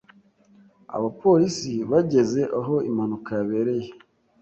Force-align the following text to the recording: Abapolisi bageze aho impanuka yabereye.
Abapolisi 0.95 1.71
bageze 1.91 2.41
aho 2.59 2.75
impanuka 2.89 3.31
yabereye. 3.39 3.89